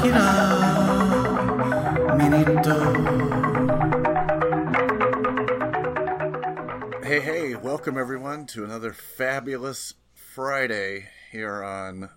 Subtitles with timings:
[0.00, 0.16] Akira
[2.16, 2.76] Minito.
[7.02, 12.08] Hey, hey, welcome everyone to another fabulous Friday here on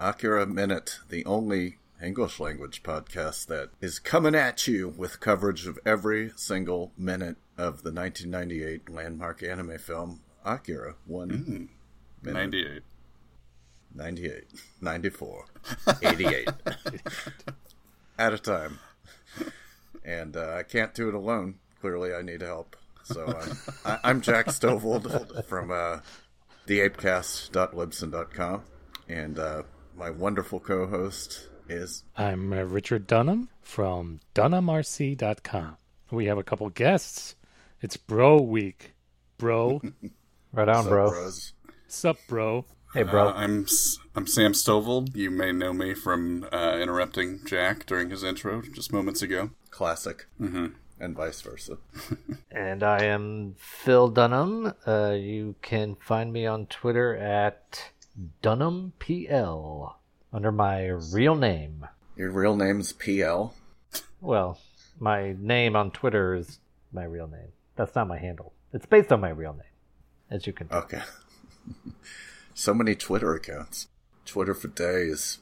[0.00, 5.78] Akira Minute, the only English language podcast that is coming at you with coverage of
[5.86, 10.96] every single minute of the 1998 landmark anime film Akira.
[11.06, 11.66] One hmm.
[12.26, 12.50] minute.
[12.50, 12.82] 98.
[13.96, 14.44] 98,
[14.80, 15.44] 94,
[16.02, 16.48] 88
[18.18, 18.78] at a time.
[20.04, 21.56] And uh, I can't do it alone.
[21.80, 22.76] Clearly, I need help.
[23.04, 26.00] So I'm, I, I'm Jack Stovold from uh,
[26.66, 28.62] theapecast.libsyn.com.
[29.08, 29.62] And uh,
[29.96, 32.04] my wonderful co host is.
[32.16, 35.76] I'm uh, Richard Dunham from DunhamRC.com.
[36.10, 37.34] We have a couple guests.
[37.80, 38.94] It's Bro Week.
[39.38, 39.80] Bro.
[40.52, 41.10] Right on, bro.
[41.10, 41.52] Bros.
[41.86, 42.64] Sup, bro?
[42.94, 43.28] Hey, bro.
[43.28, 45.14] Uh, I'm S- I'm Sam Stovall.
[45.14, 49.50] You may know me from uh, interrupting Jack during his intro just moments ago.
[49.70, 50.26] Classic.
[50.40, 50.66] Mm-hmm.
[50.98, 51.76] And vice versa.
[52.50, 54.72] and I am Phil Dunham.
[54.86, 57.90] Uh, you can find me on Twitter at
[58.42, 59.94] DunhamPL
[60.32, 61.86] under my real name.
[62.16, 63.52] Your real name's PL.
[64.22, 64.58] Well,
[64.98, 66.60] my name on Twitter is
[66.92, 67.52] my real name.
[67.76, 68.54] That's not my handle.
[68.72, 69.62] It's based on my real name,
[70.30, 70.68] as you can.
[70.68, 70.78] tell.
[70.78, 71.02] Okay.
[72.56, 73.88] so many Twitter accounts.
[74.24, 75.38] Twitter for days.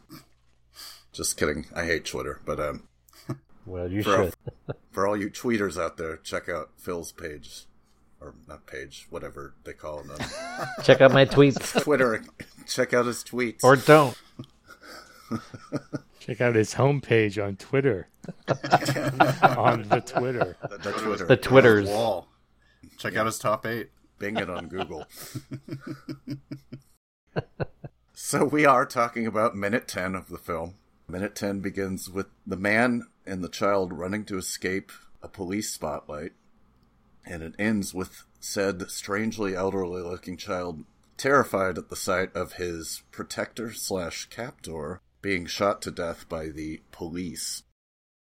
[1.12, 1.66] Just kidding.
[1.74, 2.88] I hate Twitter, but um,
[3.66, 4.24] Well, you for,
[4.66, 4.76] should.
[4.90, 7.66] for all you tweeters out there, check out Phil's page,
[8.20, 10.18] or not page, whatever they call them.
[10.82, 12.24] Check out my tweets, Twitter.
[12.66, 13.60] check out his tweets.
[13.62, 14.16] or don't.
[16.20, 18.08] Check out his homepage on Twitter.
[19.56, 20.56] on the Twitter.
[20.68, 21.26] the, the Twitter.
[21.26, 21.88] The Twitters.
[21.88, 22.28] Wall.
[22.98, 23.90] Check out his top eight.
[24.18, 25.06] Bing it on Google.
[28.12, 30.74] So we are talking about minute 10 of the film.
[31.08, 36.32] Minute 10 begins with the man and the child running to escape a police spotlight,
[37.26, 40.84] and it ends with said strangely elderly looking child
[41.16, 46.82] terrified at the sight of his protector slash captor being shot to death by the
[46.92, 47.62] police.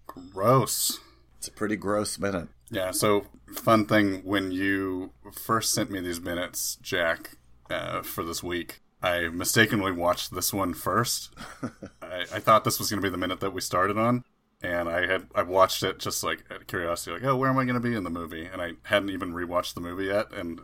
[0.07, 1.01] Gross.
[1.39, 2.49] It's a pretty gross minute.
[2.71, 7.39] Yeah, so fun thing when you first sent me these minutes, Jack,
[7.71, 11.35] uh, for this week, I mistakenly watched this one first.
[12.03, 14.25] I, I thought this was going to be the minute that we started on,
[14.63, 17.59] and I had I watched it just like out of curiosity, like, oh, where am
[17.59, 18.45] I going to be in the movie?
[18.45, 20.61] And I hadn't even rewatched the movie yet, and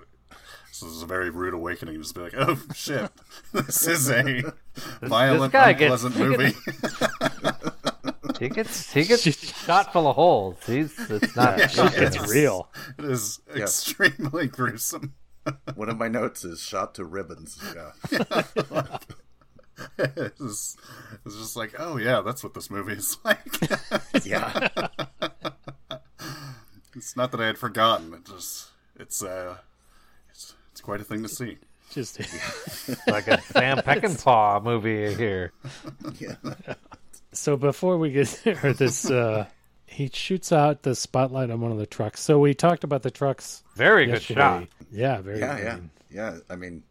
[0.71, 2.01] so this was a very rude awakening.
[2.01, 3.11] Just be like, oh shit,
[3.53, 4.53] this is a
[5.03, 6.55] violent, guy unpleasant he movie.
[8.39, 9.25] He gets he gets
[9.65, 10.59] shot full of holes.
[10.65, 11.59] He's it's not.
[11.59, 12.69] It's real.
[12.97, 15.15] it is extremely gruesome.
[15.75, 17.59] One of my notes is shot to ribbons.
[17.75, 17.93] Yeah.
[19.99, 20.77] it's,
[21.25, 23.41] it's just like, oh yeah, that's what this movie is like.
[24.25, 24.69] Yeah.
[26.97, 28.15] it's not that I had forgotten.
[28.15, 29.57] It just, it's, uh,
[30.31, 31.59] it's, it's quite a thing to see.
[31.93, 32.19] Just
[33.07, 35.53] like a Sam Peckinpah movie here.
[36.19, 36.35] yeah.
[37.33, 39.47] so before we get there, this uh
[39.89, 42.21] he shoots out the spotlight on one of the trucks.
[42.21, 43.63] So we talked about the trucks.
[43.75, 44.67] Very good shot.
[44.91, 45.91] Yeah, very Yeah, good.
[46.11, 46.39] yeah, yeah.
[46.51, 46.83] I mean,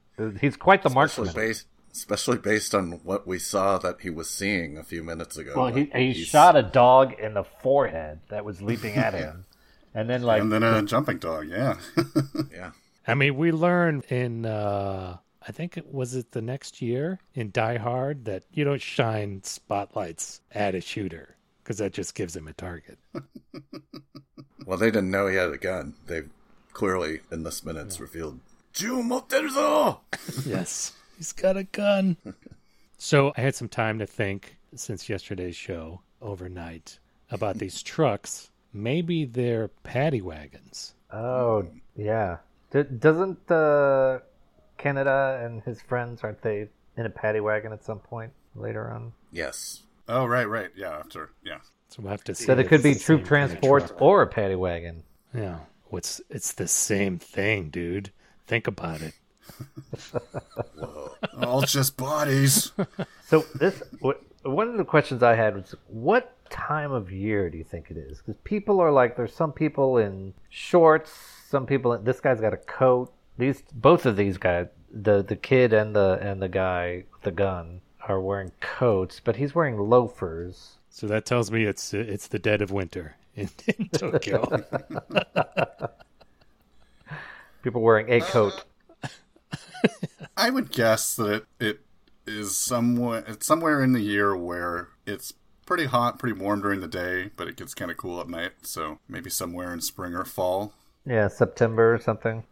[0.42, 1.46] He's quite the especially marksman.
[1.48, 5.54] based, especially based on what we saw that he was seeing a few minutes ago.
[5.56, 9.46] Well, he he shot a dog in the forehead that was leaping at him,
[9.94, 11.78] and then like And then a jumping dog, yeah.
[12.52, 12.72] Yeah,
[13.08, 17.52] I mean, we learned in uh I think it was it the next year in
[17.52, 21.37] Die Hard that you don't shine spotlights at a shooter
[21.68, 22.98] because that just gives him a target.
[24.66, 25.96] well, they didn't know he had a gun.
[26.06, 26.30] They've
[26.72, 28.40] clearly, in this minute's revealed.
[28.72, 29.98] Ju motteru
[30.46, 32.16] yes, he's got a gun.
[32.98, 37.00] so I had some time to think since yesterday's show overnight
[37.32, 38.50] about these trucks.
[38.72, 40.94] Maybe they're paddy wagons.
[41.12, 41.68] oh
[41.98, 42.38] yeah,
[42.72, 44.20] D- doesn't uh,
[44.80, 49.12] Kaneda and his friends aren't they in a paddy wagon at some point later on?
[49.34, 49.84] Yes.
[50.08, 50.70] Oh, right, right.
[50.76, 51.60] Yeah, after, yeah.
[51.90, 52.46] So we'll have to see.
[52.46, 54.02] So it could be the troop same kind of transports truck.
[54.02, 55.04] or a paddy wagon.
[55.34, 58.12] Yeah, what's it's the same thing, dude.
[58.46, 59.14] Think about it.
[60.76, 61.16] Whoa.
[61.42, 62.72] All just bodies.
[63.28, 67.58] So this what, one of the questions I had was, what time of year do
[67.58, 68.20] you think it is?
[68.20, 71.12] Because people are like, there's some people in shorts,
[71.50, 71.92] some people.
[71.92, 73.12] In, this guy's got a coat.
[73.38, 77.32] These both of these guys, the the kid and the and the guy with the
[77.32, 80.78] gun, are wearing coats, but he's wearing loafers.
[80.90, 84.64] So that tells me it's it's the dead of winter in, in Tokyo.
[87.64, 88.64] People wearing a coat.
[90.38, 91.82] I would guess that it,
[92.26, 95.34] it is somewhere it's somewhere in the year where it's
[95.66, 98.54] pretty hot, pretty warm during the day, but it gets kind of cool at night.
[98.64, 100.74] So maybe somewhere in spring or fall.
[101.06, 102.44] Yeah, September or something.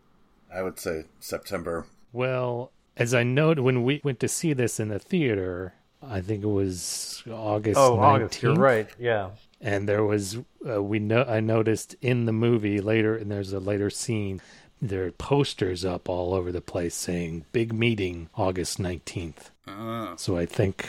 [0.53, 1.85] I would say September.
[2.13, 6.43] Well, as I noted when we went to see this in the theater, I think
[6.43, 7.77] it was August.
[7.79, 8.43] Oh, 19th, August.
[8.43, 8.89] You're right.
[8.99, 9.29] Yeah.
[9.61, 10.37] And there was
[10.67, 14.41] uh, we know I noticed in the movie later, and there's a later scene.
[14.81, 20.37] There are posters up all over the place saying "Big Meeting, August 19th." Uh, So
[20.37, 20.85] I think,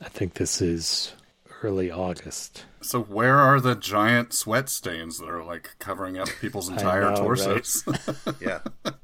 [0.00, 1.12] I think this is
[1.62, 2.64] early August.
[2.80, 7.16] so where are the giant sweat stains that are like covering up people's entire know,
[7.16, 7.84] torsos?
[8.40, 8.60] Yeah.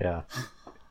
[0.00, 0.22] Yeah.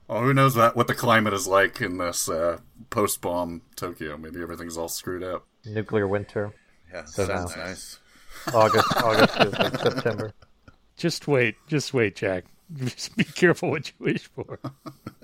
[0.07, 2.59] Well, who knows what, what the climate is like in this uh,
[2.89, 4.17] post-bomb Tokyo?
[4.17, 5.45] Maybe everything's all screwed up.
[5.65, 6.53] Nuclear winter.
[6.93, 7.05] Yeah.
[7.05, 7.99] So sounds now- nice.
[8.53, 8.87] August.
[9.03, 10.33] August is like September.
[10.95, 12.45] Just wait, just wait, Jack.
[12.73, 14.59] Just be careful what you wish for.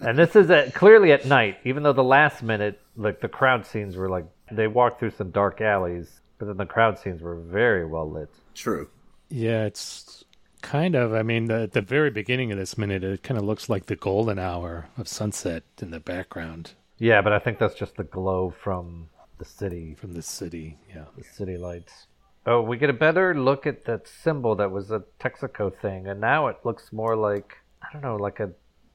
[0.02, 3.66] And this is at, clearly at night, even though the last minute, like the crowd
[3.66, 7.36] scenes were like they walked through some dark alleys, but then the crowd scenes were
[7.36, 8.30] very well lit.
[8.54, 8.90] True.
[9.30, 10.23] Yeah, it's
[10.64, 11.14] kind of.
[11.14, 13.86] I mean, the, at the very beginning of this minute, it kind of looks like
[13.86, 18.04] the golden hour of sunset in the background Yeah, but I think that's just the
[18.04, 20.80] glow from the city, from the city.
[20.90, 21.06] Yeah.
[21.18, 22.08] the city lights.
[22.46, 26.20] Oh, we get a better look at that symbol that was a Texaco thing, and
[26.22, 28.52] now it looks more like I don't know, like a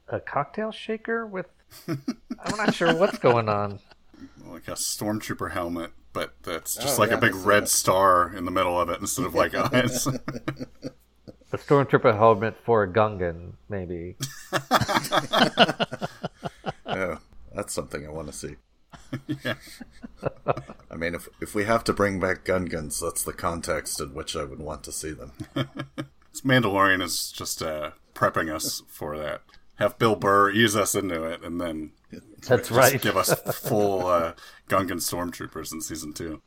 [0.09, 1.47] a cocktail shaker with.
[1.89, 3.81] I'm not sure what's going on.
[4.45, 7.69] Like a stormtrooper helmet, but that's oh, just Oh, like yeah, a big red that.
[7.69, 10.09] star in the middle of it instead of like eyes.
[11.53, 14.17] A stormtrooper helmet for a Gungan, maybe.
[16.91, 17.19] Oh,
[17.55, 18.57] that's something I want to see.
[19.45, 19.55] yeah.
[20.91, 24.35] I mean, if if we have to bring back Gungans, that's the context in which
[24.35, 25.33] I would want to see them.
[26.31, 29.41] This Mandalorian is just uh, prepping us for that.
[29.77, 31.93] Have Bill Burr ease us into it, and then
[32.47, 33.01] That's just right.
[33.01, 34.35] give us full uh,
[34.69, 36.43] Gungan stormtroopers in season two.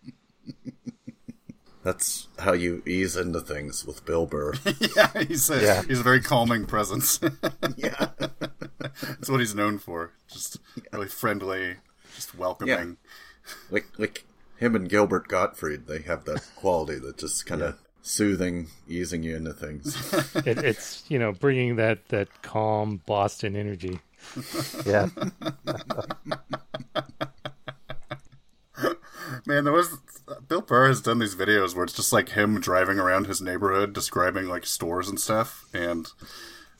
[1.83, 4.53] That's how you ease into things with Bill Burr.
[4.95, 5.81] yeah, he's a, Yeah.
[5.83, 7.19] he's a very calming presence.
[7.75, 8.09] yeah.
[9.01, 10.11] That's what he's known for.
[10.27, 10.57] Just
[10.93, 11.77] really friendly,
[12.15, 12.97] just welcoming.
[12.99, 13.51] Yeah.
[13.71, 14.25] Like like
[14.57, 19.35] him and Gilbert Gottfried, they have that quality that just kind of soothing, easing you
[19.35, 19.95] into things.
[20.45, 23.99] It, it's you know bringing that that calm Boston energy.
[24.85, 25.09] Yeah.
[29.45, 29.97] Man, there was
[30.47, 33.93] Bill Burr has done these videos where it's just like him driving around his neighborhood
[33.93, 35.65] describing like stores and stuff.
[35.73, 36.07] And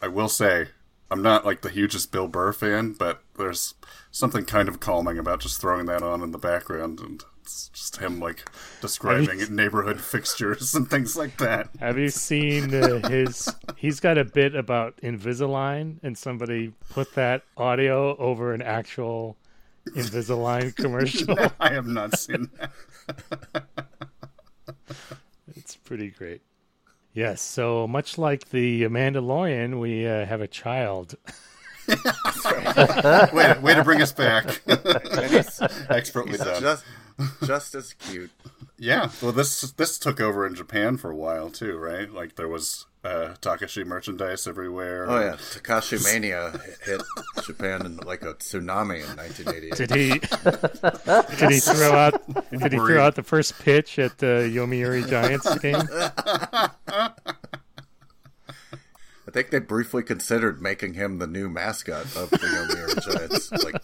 [0.02, 0.68] I will say,
[1.10, 3.74] I'm not like the hugest Bill Burr fan, but there's
[4.12, 7.98] something kind of calming about just throwing that on in the background and it's just
[7.98, 8.50] him like
[8.82, 11.70] describing neighborhood fixtures and things like that.
[11.80, 13.54] Have you seen uh, his?
[13.76, 19.38] He's got a bit about Invisalign, and somebody put that audio over an actual
[19.90, 21.36] Invisalign commercial.
[21.60, 22.72] I have not seen that.
[25.56, 26.42] It's pretty great.
[27.14, 31.16] Yes, so much like the Mandalorian, we uh, have a child.
[31.88, 31.96] Way
[33.54, 34.62] to, way to bring us back.
[35.90, 36.62] Expertly He's done.
[36.62, 36.84] just
[37.46, 38.32] just as cute.
[38.84, 42.12] Yeah, well, this this took over in Japan for a while too, right?
[42.12, 45.08] Like there was uh, Takashi merchandise everywhere.
[45.08, 46.52] Oh yeah, Takashi Mania
[46.84, 47.00] hit
[47.44, 49.76] Japan in like a tsunami in 1988.
[49.76, 50.10] Did he?
[51.38, 52.50] did he throw out?
[52.50, 55.76] Did he throw out the first pitch at the Yomiuri Giants game?
[59.28, 63.52] I think they briefly considered making him the new mascot of the Yomiuri Giants.
[63.64, 63.76] Like,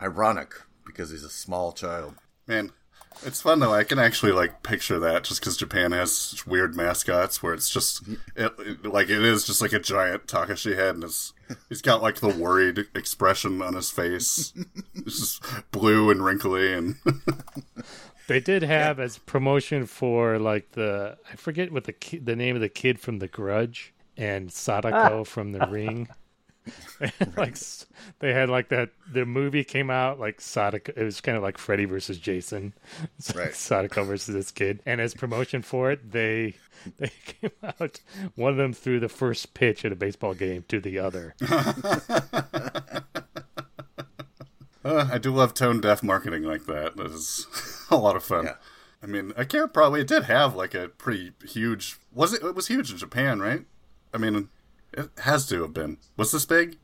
[0.00, 2.14] ironic because he's a small child.
[2.46, 2.70] Man,
[3.24, 3.72] it's fun though.
[3.72, 7.68] I can actually like picture that just because Japan has such weird mascots where it's
[7.70, 8.02] just
[8.36, 11.32] it, it- like it is just like a giant Takashi head, and it's,
[11.68, 14.52] he's got like the worried expression on his face.
[14.94, 16.96] it's just blue and wrinkly, and
[18.28, 22.56] They did have as promotion for like the I forget what the ki- the name
[22.56, 25.24] of the kid from The Grudge and Sadako ah.
[25.24, 26.08] from The Ring.
[27.36, 27.56] like
[28.20, 31.58] they had like that the movie came out like Sadako it was kind of like
[31.58, 32.72] Freddy versus Jason.
[33.18, 33.54] So Right.
[33.54, 36.54] Sadako versus this kid and as promotion for it they
[36.98, 38.00] they came out
[38.34, 41.34] one of them threw the first pitch at a baseball game to the other.
[44.84, 46.96] Uh, I do love tone deaf marketing like that.
[46.96, 47.46] That is
[47.90, 48.44] a lot of fun.
[48.44, 48.54] Yeah.
[49.02, 51.98] I mean, I can't probably it did have like a pretty huge.
[52.12, 52.42] Was it?
[52.42, 53.64] It was huge in Japan, right?
[54.14, 54.48] I mean,
[54.96, 55.98] it has to have been.
[56.16, 56.78] Was this big?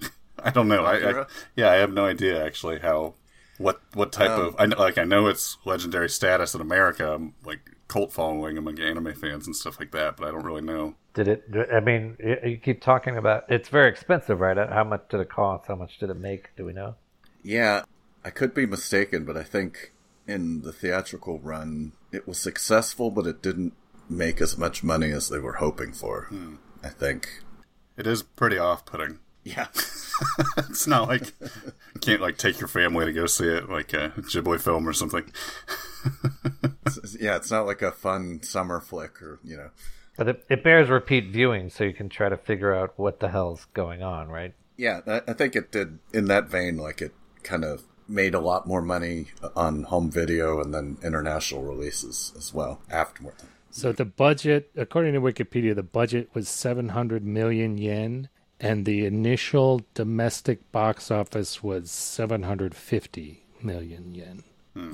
[0.42, 0.84] I don't know.
[0.84, 3.14] I, I yeah, I have no idea actually how
[3.58, 4.56] what what type Um, of.
[4.58, 8.78] I know, like I know it's legendary status in America, um, like cult following among
[8.78, 10.94] anime fans and stuff like that, but I don't really know.
[11.14, 11.44] Did it?
[11.72, 14.56] I mean, you keep talking about it's very expensive, right?
[14.56, 15.66] How much did it cost?
[15.66, 16.54] How much did it make?
[16.56, 16.94] Do we know?
[17.42, 17.82] Yeah,
[18.24, 19.92] I could be mistaken, but I think
[20.26, 23.72] in the theatrical run, it was successful, but it didn't
[24.08, 26.30] make as much money as they were hoping for.
[26.84, 27.40] I think.
[27.98, 29.18] It is pretty off-putting.
[29.44, 29.66] Yeah.
[30.56, 34.08] It's not like you can't like take your family to go see it like a
[34.16, 35.32] Ghibli film or something.
[37.20, 39.70] yeah, it's not like a fun summer flick or, you know.
[40.16, 43.28] But it, it bears repeat viewing, so you can try to figure out what the
[43.28, 44.54] hell's going on, right?
[44.76, 47.12] Yeah, I I think it did in that vein, like it
[47.44, 52.52] kind of made a lot more money on home video and then international releases as
[52.52, 53.36] well afterward.
[53.70, 59.82] So the budget, according to Wikipedia, the budget was 700 million yen, and the initial
[59.94, 64.42] domestic box office was 750 million yen.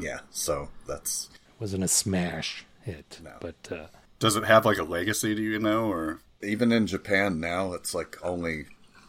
[0.00, 1.28] Yeah, so that's
[1.60, 3.32] wasn't a smash hit, No.
[3.40, 3.86] but uh,
[4.18, 5.34] Does it have like a legacy?
[5.34, 5.90] Do you know?
[5.90, 8.66] Or even in Japan now, it's like only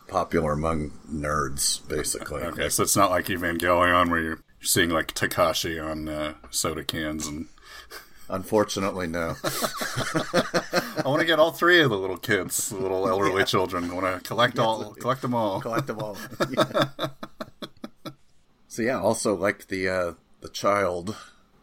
[0.09, 2.41] popular among nerds, basically.
[2.43, 7.25] okay, so it's not like Evangelion where you're seeing like Takashi on uh, soda cans
[7.27, 7.47] and
[8.29, 9.35] Unfortunately, no.
[9.43, 13.89] I want to get all three of the little kids, the little elderly children.
[13.91, 15.61] I want to collect all, collect them all.
[15.61, 16.17] collect them all.
[16.51, 17.07] Yeah.
[18.67, 21.15] so yeah, also like the uh, the child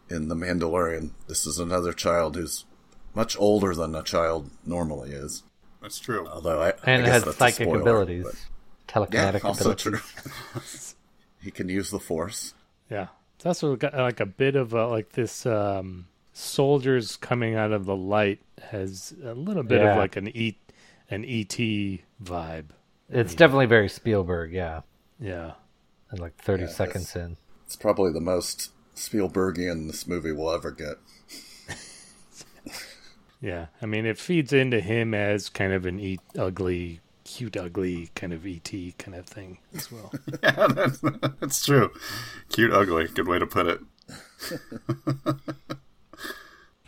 [0.09, 1.11] in the Mandalorian.
[1.29, 2.65] This is another child who's
[3.15, 5.43] much older than a child normally is.
[5.81, 6.27] That's true.
[6.29, 8.37] Although I, I And it has that's psychic spoiler, abilities, but-
[8.89, 9.83] telekinetic Yeah, also abilities.
[9.83, 11.01] true.
[11.43, 12.55] he can use the Force.
[12.89, 17.73] yeah, it's also got like a bit of a, like this um, soldiers coming out
[17.73, 19.93] of the light has a little bit Yeah.
[19.93, 20.57] of like an e
[21.11, 21.57] an ET
[22.23, 22.67] vibe.
[23.11, 24.81] It's definitely very Spielberg, yeah.
[25.21, 25.53] Yeah,
[26.11, 27.37] And like 30 Yeah, seconds in.
[27.67, 30.97] It's probably the most Spielbergian this movie will ever get.
[33.41, 33.67] yeah.
[33.83, 38.33] I mean, it feeds into him as kind of an e- ugly, cute, ugly kind
[38.33, 40.13] of ET kind of thing as well.
[40.43, 41.01] Yeah, that's,
[41.41, 41.91] that's true.
[42.49, 43.07] Cute, ugly.
[43.09, 43.81] Good way to put it.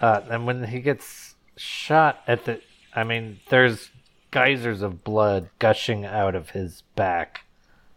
[0.05, 2.61] Uh, and when he gets shot at the,
[2.95, 3.91] I mean, there's
[4.31, 7.45] geysers of blood gushing out of his back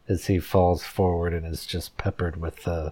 [0.07, 2.91] as he falls forward and is just peppered with uh,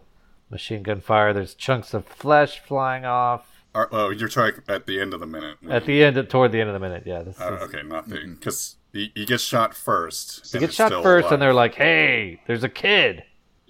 [0.50, 1.32] machine gun fire.
[1.34, 5.26] There's chunks of flesh flying off Or, oh, you're talking at the end of the
[5.28, 5.58] minute.
[5.70, 7.04] at the end, toward the end of the minute.
[7.06, 10.52] Yeah, this Oh, is, okay, not the because he, he gets shot first.
[10.52, 13.24] he and gets shot still first, and they're like, "Hey, there's a kid,"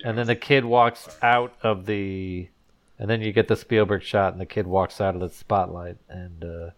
[0.03, 2.49] and then the kid walks out of the,
[2.99, 5.97] and then you get the Spielberg shot, and the kid walks out of the spotlight,
[6.09, 6.69] and uh,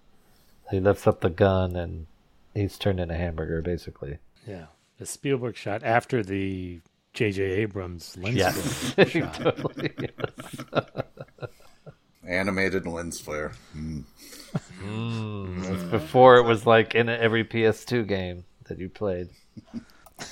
[0.72, 2.08] he lifts up the gun, and
[2.54, 4.18] he's turned into a hamburger, basically.
[4.48, 4.66] yeah,
[5.00, 6.82] the Spielberg shot after the
[7.14, 7.42] J.J.
[7.44, 9.34] Abrams lens Yes, flare shot.
[9.36, 9.92] totally.
[10.00, 10.92] yes.
[12.28, 13.54] Animated lens flare.
[15.92, 19.30] Before it was like in every PS2 game that you played.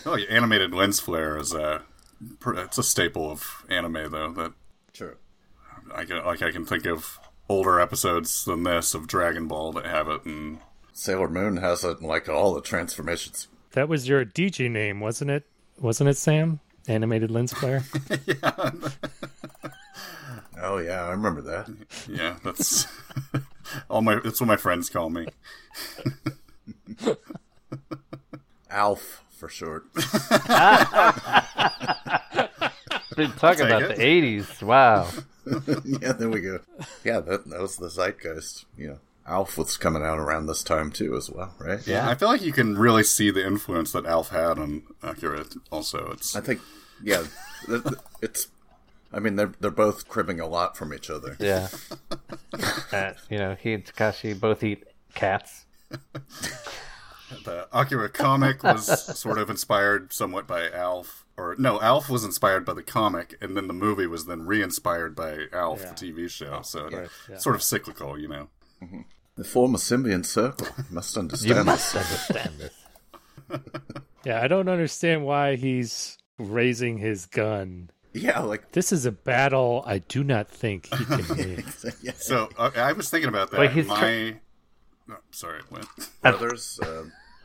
[0.03, 1.83] Oh, yeah, animated lens flare is a
[2.47, 4.31] it's a staple of anime though.
[4.33, 4.53] That
[4.93, 5.13] True.
[5.93, 9.85] I can like I can think of older episodes than this of Dragon Ball that
[9.85, 10.59] have it, and
[10.93, 13.47] Sailor Moon has it in like all the transformations.
[13.73, 15.43] That was your DJ name, wasn't it?
[15.79, 16.59] Wasn't it Sam?
[16.87, 17.83] Animated lens flare.
[18.25, 18.69] yeah.
[20.61, 21.69] Oh yeah, I remember that.
[22.07, 22.87] yeah, that's
[23.89, 24.15] all my.
[24.15, 25.27] That's what my friends call me.
[28.69, 29.91] Alf for short.
[33.15, 33.97] Been talking about it.
[33.97, 34.61] the 80s.
[34.63, 35.07] Wow.
[35.85, 36.59] yeah, there we go.
[37.03, 38.65] Yeah, that, that was the zeitgeist.
[38.77, 41.85] You know, Alf was coming out around this time too, as well, right?
[41.87, 45.45] Yeah, I feel like you can really see the influence that Alf had on Akira.
[45.71, 46.61] Also, it's I think,
[47.03, 47.23] yeah,
[47.65, 48.47] th- th- it's.
[49.13, 51.37] I mean, they're they're both cribbing a lot from each other.
[51.39, 51.67] Yeah.
[52.93, 55.65] Uh, you know, he and Takashi both eat cats.
[57.43, 62.65] the Akira comic was sort of inspired somewhat by Alf, or no, Alf was inspired
[62.65, 65.93] by the comic, and then the movie was then re-inspired by Alf, Yeah.
[65.93, 66.61] the TV show.
[66.63, 67.37] So right, yeah.
[67.37, 68.47] sort of cyclical, you know.
[69.37, 70.67] They form a symbiont circle.
[70.77, 72.29] You must You understand must this.
[72.31, 72.73] understand this.
[74.23, 77.89] yeah, I don't understand why he's raising his gun.
[78.13, 81.63] Yeah, like This is a battle I do not think he can win.
[82.01, 83.59] yeah, So uh, I was thinking about that.
[83.59, 84.35] Wait, he's My,
[85.11, 85.85] oh, sorry, what?
[86.21, 86.79] brothers.
[86.81, 87.03] Uh,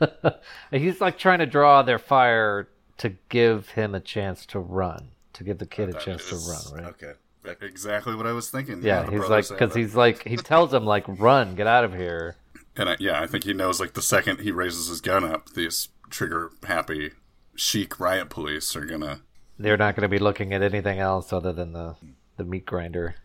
[0.71, 2.67] He's like trying to draw their fire
[2.97, 6.83] to give him a chance to run, to give the kid a chance to run,
[6.83, 6.93] right?
[6.93, 7.13] okay.
[7.61, 8.83] Exactly what I was thinking.
[8.83, 11.93] Yeah, the he's like, because he's like, he tells him, like, run, get out of
[11.93, 12.35] here.
[12.75, 15.49] And I, yeah, I think he knows like the second he raises his gun up,
[15.53, 17.11] these trigger happy
[17.55, 19.21] chic riot police are gonna.
[19.57, 21.95] They're not going to be looking at anything else other than the,
[22.37, 23.15] the meat grinder.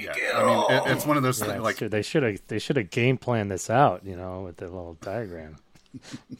[0.00, 0.14] Nigero.
[0.14, 0.16] Hayaku.
[0.16, 2.40] Yeah, I mean, it, it's one of those Yeah, things like so they should have
[2.48, 5.56] they should have game planned this out, you know, with the little diagram.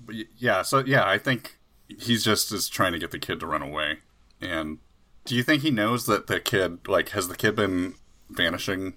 [0.00, 3.46] But yeah, so yeah, I think he's just is trying to get the kid to
[3.46, 3.98] run away.
[4.40, 4.78] And
[5.24, 7.94] do you think he knows that the kid, like, has the kid been
[8.30, 8.94] vanishing,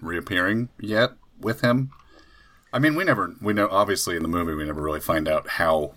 [0.00, 1.90] reappearing yet with him?
[2.72, 5.48] I mean, we never, we know, obviously in the movie, we never really find out
[5.50, 5.94] how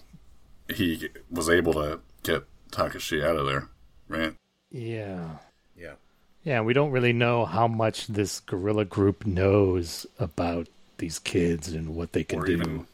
[0.73, 3.69] he was able to get Takashi out of there,
[4.07, 4.35] right?
[4.71, 5.37] Yeah.
[6.45, 6.53] Yeah.
[6.53, 11.95] Yeah, we don't really know how much this guerrilla group knows about these kids and
[11.95, 12.53] what they can Or do.
[12.53, 12.87] even-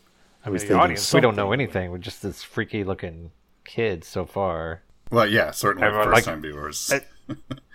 [0.43, 1.91] I was The thinking audience, we don't know anything.
[1.91, 3.29] We're just this freaky looking
[3.63, 4.81] kid so far.
[5.11, 6.91] Well, yeah, certainly Everyone first like- time viewers.
[6.91, 7.07] It-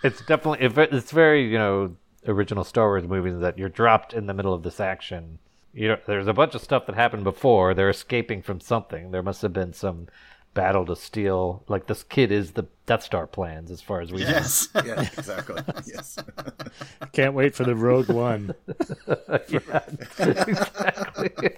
[0.03, 4.13] It's definitely if it- it's very you know original Star Wars movies that you're dropped
[4.13, 5.39] in the middle of this action.
[5.73, 7.73] You know, there's a bunch of stuff that happened before.
[7.73, 9.13] They're escaping from something.
[9.13, 10.09] There must have been some
[10.57, 11.63] battle to steal.
[11.69, 14.69] Like this kid is the Death Star plans, as far as we yes.
[14.75, 15.63] Yeah, exactly.
[15.87, 16.19] yes.
[17.13, 18.55] Can't wait for the Rogue One.
[19.49, 19.81] yeah,
[20.19, 21.57] exactly.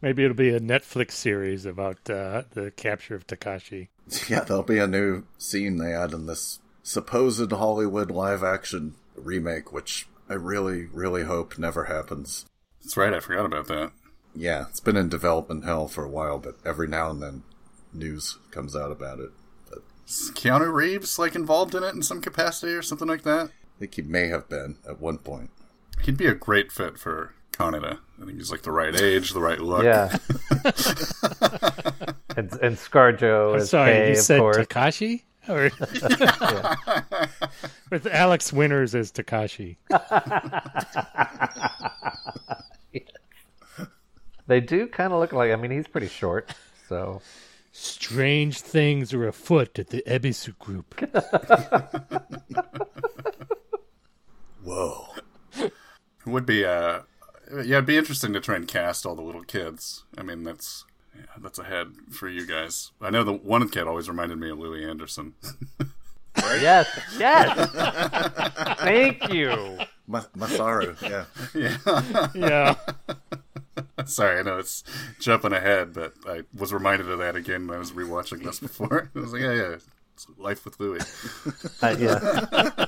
[0.00, 3.88] Maybe it'll be a Netflix series about uh, the capture of Takashi.
[4.28, 9.72] Yeah, there'll be a new scene they add in this supposed Hollywood live action remake,
[9.72, 12.46] which I really, really hope never happens.
[12.82, 13.92] That's right, I forgot about that.
[14.34, 17.42] Yeah, it's been in development hell for a while, but every now and then
[17.92, 19.30] news comes out about it.
[19.68, 23.50] But Is Keanu Reeves, like, involved in it in some capacity or something like that?
[23.76, 25.50] I think he may have been at one point.
[26.02, 27.98] He'd be a great fit for Kaneda.
[28.20, 29.84] I think he's, like, the right age, the right look.
[29.84, 30.08] yeah.
[32.36, 34.40] and and ScarJo I'm is sorry, Kay, you said.
[34.40, 35.22] Takashi?
[35.48, 35.64] Or
[37.90, 39.76] with Alex Winters as Takashi.
[44.48, 45.52] They do kind of look like.
[45.52, 46.52] I mean, he's pretty short,
[46.88, 47.22] so
[47.74, 50.94] Strange things are afoot at the Ebisu group.
[54.62, 55.06] Whoa.
[55.56, 55.72] It
[56.26, 57.00] would be, uh,
[57.50, 60.04] yeah, it'd be interesting to try and cast all the little kids.
[60.16, 60.84] I mean, that's,
[61.16, 62.92] yeah, that's ahead for you guys.
[63.00, 65.34] I know the one kid always reminded me of Louie Anderson.
[66.36, 66.88] yes,
[67.18, 67.70] yes.
[68.80, 69.78] Thank you.
[70.06, 71.24] Ma- Masaru, yeah.
[71.54, 72.28] yeah.
[72.34, 72.74] Yeah.
[74.06, 74.84] Sorry, I know it's
[75.20, 79.10] jumping ahead, but I was reminded of that again when I was rewatching this before.
[79.16, 79.76] I was like, yeah, yeah,
[80.14, 81.00] it's life with Louie.
[81.82, 82.86] I, yeah.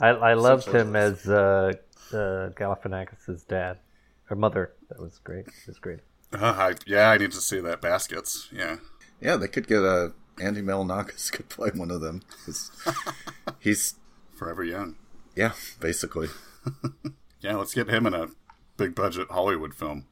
[0.00, 1.72] I, I loved him as uh,
[2.12, 3.78] uh, Galifianakis' dad
[4.30, 4.72] or mother.
[4.88, 5.46] That was great.
[5.46, 6.00] It was great.
[6.32, 8.48] Uh, I, yeah, I need to see that baskets.
[8.50, 8.76] Yeah,
[9.20, 12.22] Yeah, they could get a Andy Milonakis could play one of them.
[12.46, 12.70] 'Cause
[13.60, 13.94] He's
[14.34, 14.96] forever young.
[15.36, 16.28] yeah, basically.
[17.40, 18.28] Yeah, let's get him in a
[18.76, 20.06] big budget Hollywood film.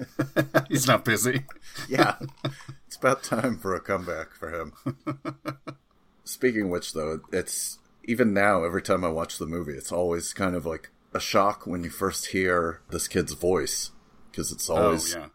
[0.68, 1.44] He's not busy.
[1.88, 2.16] Yeah.
[2.86, 4.72] it's about time for a comeback for him.
[6.24, 10.32] Speaking of which though, it's even now every time I watch the movie, it's always
[10.32, 13.92] kind of like a shock when you first hear this kid's voice
[14.30, 15.26] because it's oh, always oh yeah,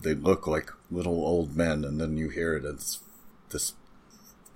[0.00, 3.00] they look like little old men and then you hear it and it's
[3.50, 3.74] this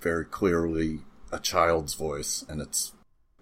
[0.01, 0.99] very clearly
[1.31, 2.93] a child's voice and it's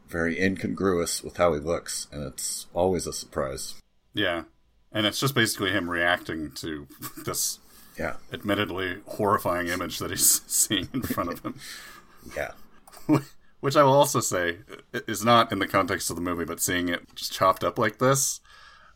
[0.07, 3.80] very incongruous with how he looks and it's always a surprise
[4.13, 4.43] yeah,
[4.91, 6.87] and it's just basically him reacting to
[7.25, 7.59] this
[7.97, 11.59] yeah admittedly horrifying image that he's seeing in front of him.
[12.35, 12.51] yeah
[13.59, 14.59] Which I will also say
[14.93, 17.99] is not in the context of the movie, but seeing it just chopped up like
[17.99, 18.39] this,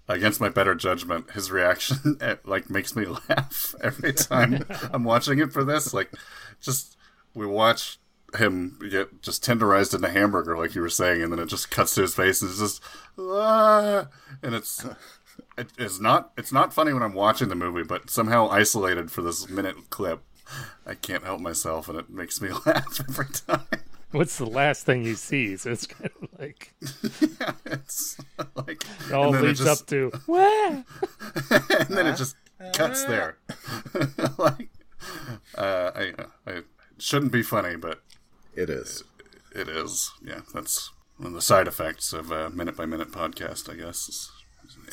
[0.07, 5.51] against my better judgment, his reaction like makes me laugh every time I'm watching it
[5.51, 5.93] for this.
[5.93, 6.11] Like,
[6.61, 6.97] just
[7.33, 7.99] we watch
[8.37, 11.71] him get just tenderized in a hamburger, like you were saying, and then it just
[11.71, 12.81] cuts to his face, and it's just,
[13.17, 14.07] ah,
[14.43, 14.85] and it's.
[15.57, 16.31] It, it's not.
[16.37, 20.21] It's not funny when I'm watching the movie, but somehow isolated for this minute clip,
[20.85, 23.65] I can't help myself, and it makes me laugh every time.
[24.11, 25.65] What's the last thing he sees?
[25.65, 26.73] It's kind of like
[27.39, 28.17] yeah, it's
[28.55, 30.83] like it all it leads just- up to what?
[31.51, 32.35] and then it just
[32.73, 33.37] cuts there.
[34.37, 34.69] like,
[35.57, 36.13] uh, I,
[36.47, 36.65] I it
[36.97, 38.01] shouldn't be funny, but
[38.55, 39.03] it is
[39.53, 40.11] it is.
[40.23, 44.09] Yeah, that's one of the side effects of a minute by minute podcast, I guess.
[44.09, 44.31] is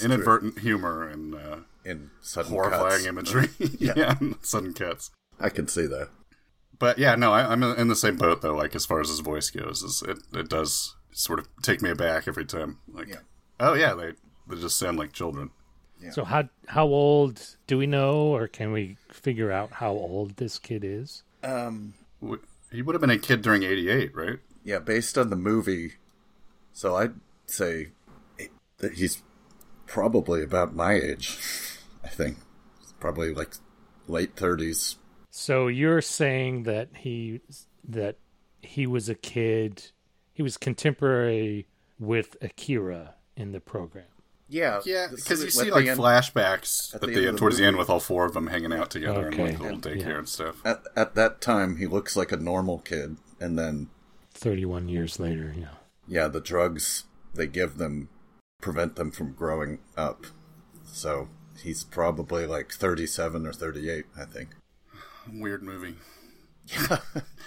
[0.04, 3.06] Inadvertent humor and uh, in sudden horrifying cuts.
[3.06, 3.48] imagery.
[3.80, 5.10] yeah, and sudden cuts.
[5.40, 6.10] i can see that
[6.78, 8.54] But yeah, no, I, I'm in the same boat though.
[8.54, 11.90] Like as far as his voice goes, is it it does sort of take me
[11.90, 12.78] aback every time.
[12.92, 13.20] Like, Yeah.
[13.60, 14.12] oh yeah, they
[14.48, 15.50] they just sound like children.
[16.12, 20.58] So how how old do we know, or can we figure out how old this
[20.58, 21.22] kid is?
[21.44, 22.42] um W-
[22.72, 24.38] He would have been a kid during '88, right?
[24.64, 25.94] yeah based on the movie
[26.72, 27.14] so i'd
[27.46, 27.88] say
[28.78, 29.20] that he's
[29.86, 31.36] probably about my age
[32.04, 32.36] i think
[33.00, 33.54] probably like
[34.06, 34.96] late 30s
[35.30, 37.40] So you're saying that he
[37.88, 38.16] that
[38.60, 39.90] he was a kid,
[40.32, 41.66] he was contemporary
[41.98, 44.11] with Akira in the program.
[44.52, 47.34] Yeah Yeah, because you see like end- flashbacks at at the the, end end of
[47.34, 49.62] the towards the end with all four of them hanging out together in like a
[49.62, 50.18] little daycare Yeah.
[50.18, 50.56] and stuff.
[50.64, 53.88] at, at that time he looks like a normal kid and then
[54.34, 55.66] 31 years later, yeah.
[56.08, 58.08] yeah, the drugs they give them
[58.60, 60.26] prevent them from growing up.
[60.84, 61.28] So
[61.62, 64.50] he's probably like 37 or 38, I think.
[65.32, 65.96] Weird movie.
[66.66, 66.98] Yeah.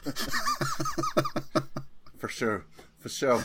[2.17, 2.65] For sure.
[2.99, 3.43] For sure.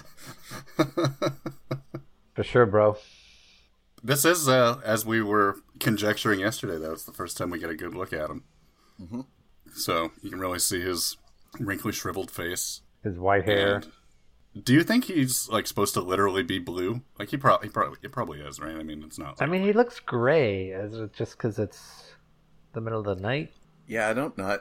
[2.34, 2.96] For sure, bro.
[4.02, 7.70] This is, uh, as we were conjecturing yesterday, though, it's the first time we get
[7.70, 8.44] a good look at him.
[9.00, 9.20] Mm-hmm.
[9.74, 11.16] So you can really see his
[11.58, 12.80] wrinkly, shriveled face.
[13.04, 13.76] His white hair.
[14.54, 17.02] And do you think he's like supposed to literally be blue?
[17.18, 18.76] Like he probably, he probably, it probably is, right?
[18.76, 19.40] I mean, it's not.
[19.40, 20.68] I mean, he looks gray.
[20.68, 22.04] Is it just because it's
[22.72, 23.52] the middle of the night?
[23.86, 24.58] Yeah, I don't know.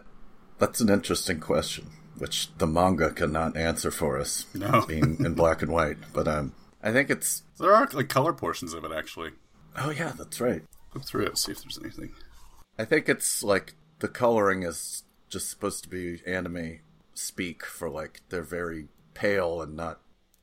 [0.60, 4.86] That's an interesting question, which the manga cannot answer for us, No.
[4.88, 5.97] being in black and white.
[6.13, 7.43] But um, I think it's.
[7.59, 9.31] there are like color portions of it actually.
[9.77, 10.63] Oh yeah, that's right.
[10.93, 12.11] Look through it, see if there's anything.
[12.77, 16.79] I think it's like the coloring is just supposed to be anime
[17.13, 19.99] speak for like they're very pale and not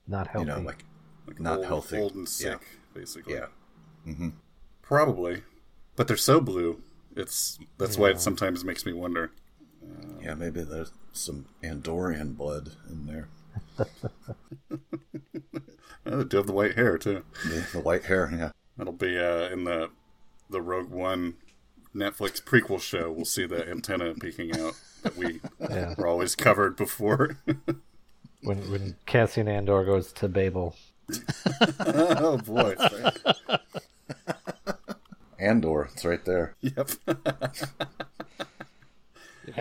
[0.07, 0.85] Not you know like
[1.27, 1.99] Like Not old, healthy.
[1.99, 2.79] old and sick, Yeah.
[2.95, 3.35] basically.
[3.35, 3.47] yeah.
[4.07, 4.29] Mm-hmm.
[4.83, 5.43] Probably,
[5.97, 6.83] but they're so blue.
[7.17, 9.33] It's that's why it sometimes makes me wonder.
[10.21, 13.29] Yeah, maybe there's some Andorian blood in there.
[16.09, 17.25] Oh, they do have the white hair too.
[17.45, 18.51] The, the white hair, yeah.
[18.77, 19.91] That'll be uh, in the
[20.49, 21.35] the Rogue One
[21.95, 23.11] Netflix prequel show.
[23.11, 25.95] We'll see the antenna peeking out that we Yeah.
[25.99, 27.39] were always covered before.
[28.43, 30.77] when when Cassian Andor goes to Babel.
[31.81, 32.77] oh boy!
[35.41, 36.55] Andor, it's right there.
[36.61, 36.89] yep.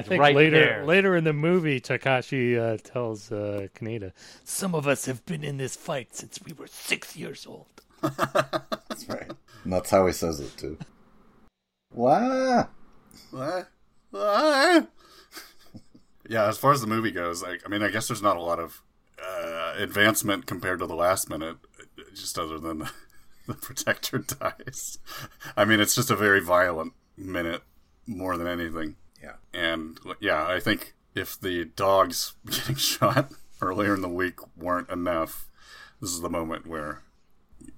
[0.05, 0.85] I think right later there.
[0.85, 4.11] later in the movie, Takashi uh, tells uh, Kaneda,
[4.43, 9.09] "Some of us have been in this fight since we were six years old." That's
[9.09, 9.31] right.
[9.63, 10.77] And that's how he says it too.
[11.91, 12.69] Wow.
[13.31, 13.67] What?
[14.11, 14.91] What?
[16.29, 18.41] yeah, as far as the movie goes, like I mean, I guess there's not a
[18.41, 18.83] lot of
[19.19, 21.57] uh, advancement compared to the last minute,
[22.13, 22.91] just other than the,
[23.47, 24.99] the protector dies.
[25.57, 27.63] I mean, it's just a very violent minute
[28.05, 28.97] more than anything.
[29.25, 29.59] Yeah.
[29.59, 35.47] And yeah, I think if the dogs getting shot earlier in the week weren't enough,
[36.01, 37.01] this is the moment where,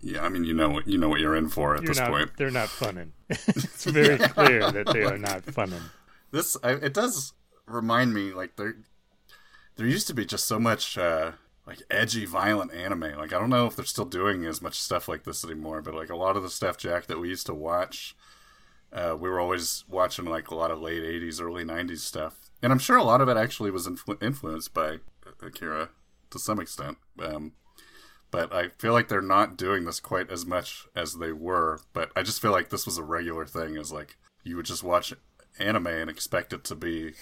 [0.02, 2.00] yeah, I mean, you know what you know what you're in for at You're this
[2.00, 2.32] not, point.
[2.38, 3.14] They're not funning.
[3.30, 5.82] it's very clear that they are not funning.
[6.32, 7.34] This I, it does
[7.66, 8.78] remind me like there
[9.78, 11.34] there used to be just so much uh,
[11.66, 13.18] like edgy, violent anime.
[13.18, 15.94] Like I don't know if they're still doing as much stuff like this anymore, but
[15.94, 18.16] like a lot of the stuff, Jack, that we used to watch.
[18.92, 22.72] Uh, we were always watching like a lot of late '80s, early '90s stuff, and
[22.72, 24.98] I'm sure a lot of it actually was influ- influenced by
[25.42, 25.90] Akira
[26.30, 26.98] to some extent.
[27.20, 27.54] Um,
[28.32, 31.80] but I feel like they're not doing this quite as much as they were.
[31.94, 33.78] But I just feel like this was a regular thing.
[33.78, 35.14] Is like you would just watch
[35.60, 37.14] anime and expect it to be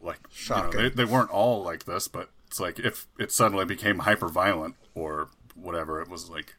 [0.00, 3.64] like you know, they, they weren't all like this, but it's like if it suddenly
[3.64, 6.54] became hyper violent or whatever, it was like,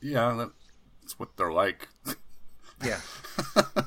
[0.00, 0.48] yeah,
[1.02, 1.88] that's what they're like.
[2.82, 3.00] Yeah.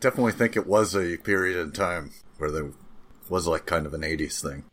[0.00, 2.70] Definitely think it was a period in time where there
[3.28, 4.64] was like kind of an 80s thing.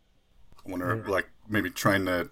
[0.65, 2.29] I wonder, like maybe trying to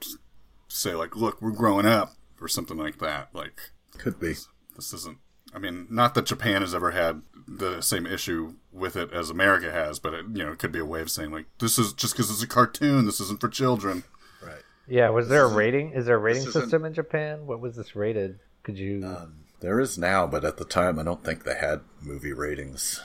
[0.68, 3.30] say like, look, we're growing up or something like that.
[3.34, 3.60] Like
[3.98, 4.36] Could be.
[4.76, 5.18] this isn't.
[5.54, 9.72] I mean, not that Japan has ever had the same issue with it as America
[9.72, 11.94] has, but it, you know, it could be a way of saying like, this is
[11.94, 13.06] just because it's a cartoon.
[13.06, 14.04] This isn't for children.
[14.44, 14.62] Right.
[14.88, 15.92] Yeah, was there a rating?
[15.94, 17.48] Is there a rating system in Japan?
[17.48, 18.40] What was this rated?
[18.64, 19.04] Could you?
[19.06, 23.02] Um, there is now, but at the time, I don't think they had movie ratings.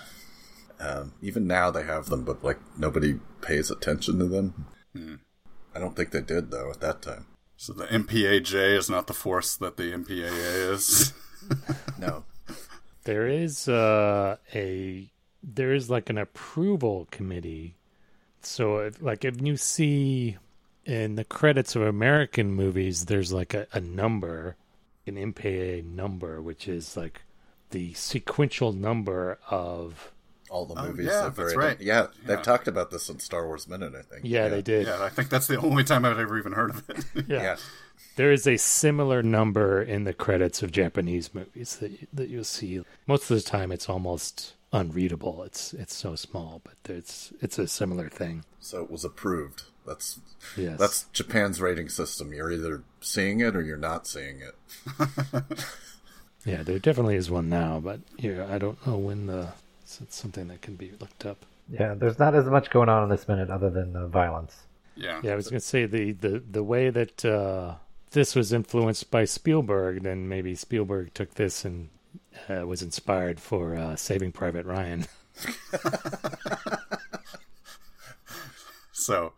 [0.80, 4.66] Um, even now, they have them, but like nobody pays attention to them.
[5.74, 7.26] I don't think they did though at that time.
[7.56, 11.12] So the MPAJ is not the force that the MPAA is.
[11.98, 12.24] No.
[13.04, 15.12] There is uh, a
[15.42, 17.76] there is like an approval committee.
[18.40, 20.36] So, if, like, if you see
[20.84, 24.56] in the credits of American movies, there's like a, a number,
[25.06, 27.22] an MPAA number, which is like
[27.70, 30.10] the sequential number of.
[30.50, 31.06] All the Oh, movies.
[31.06, 31.80] yeah, that that's very- right.
[31.80, 32.42] Yeah, they've Yeah.
[32.42, 34.20] talked about this in Star Wars Minute, I think.
[34.24, 34.86] Yeah, they did.
[34.86, 37.04] yeah, I think that's the only time I've ever even heard of it.
[37.28, 37.42] Yeah.
[37.42, 37.56] Yeah.
[38.16, 42.44] There is a similar number in the credits of Japanese movies that you, that you'll
[42.44, 42.80] see.
[43.06, 45.42] Most of the time, it's almost unreadable.
[45.44, 48.44] It's it's so small, but it's it's a similar thing.
[48.60, 49.64] So it was approved.
[49.86, 50.18] That's
[50.56, 52.32] Yes, that's Japan's rating system.
[52.32, 54.54] You're either seeing it or you're not seeing it.
[56.44, 56.62] yeah.
[56.62, 59.48] There definitely is one now, but yeah, I don't know when the.
[59.82, 61.44] It's it's something that can be looked up.
[61.70, 64.56] yeah, there's not as much going on in this minute other than the violence.
[64.96, 65.20] yeah.
[65.22, 67.74] Yeah, I was gonna say the the the way that uh,
[68.12, 71.90] this was influenced by Spielberg, then maybe Spielberg took this and
[72.48, 75.06] uh, was inspired for uh, Saving Private Ryan.
[78.92, 79.32] So,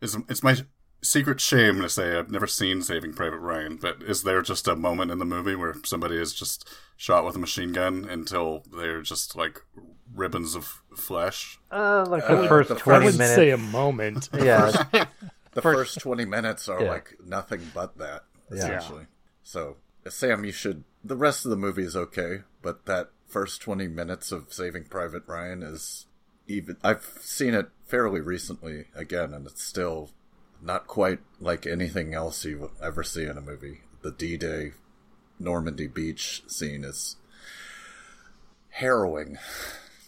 [0.00, 0.56] Is it's my
[1.02, 4.76] secret shame to say I've never seen Saving Private Ryan, but is there just a
[4.76, 9.02] moment in the movie where somebody is just shot with a machine gun until they're
[9.02, 9.62] just like
[10.14, 11.58] ribbons of flesh?
[11.70, 13.36] Uh, like Uh, the first the I twenty wouldn't minutes.
[13.36, 14.28] say a moment.
[14.34, 14.70] yeah,
[15.52, 16.90] The first 20 minutes are Yeah.
[16.90, 18.56] like nothing but that, Yeah.
[18.58, 19.06] essentially.
[19.42, 20.84] So, Sam, you should.
[21.02, 25.22] The rest of the movie is okay, but that first 20 minutes of Saving Private
[25.26, 26.06] Ryan is
[26.48, 26.76] even.
[26.82, 30.10] I've seen it fairly recently again, and it's still
[30.62, 33.82] not quite like anything else you ever see in a movie.
[34.02, 34.72] The D Day
[35.38, 37.16] Normandy Beach scene is
[38.70, 39.34] harrowing,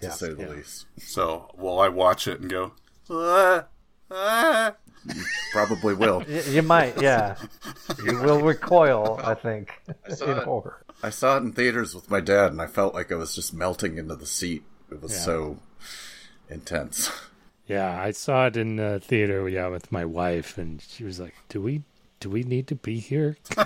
[0.00, 0.12] to Yeah.
[0.12, 0.86] say the least.
[0.98, 2.72] So will I watch it and go?
[3.10, 3.66] "Ah,
[4.10, 4.74] ah."
[5.52, 6.18] Probably will.
[6.28, 7.00] Y- you might.
[7.00, 7.36] Yeah,
[8.04, 9.18] you will recoil.
[9.24, 9.72] I think
[10.14, 10.44] saw in it.
[10.44, 10.84] horror.
[11.02, 13.54] I saw it in theaters with my dad, and I felt like I was just
[13.54, 14.62] melting into the seat.
[14.92, 15.18] It was Yeah.
[15.24, 15.58] so
[16.50, 17.10] intense.
[17.66, 19.48] Yeah, I saw it in the theater.
[19.48, 21.82] Yeah, with my wife, and she was like, "Do we,
[22.18, 23.36] do we need to be here?"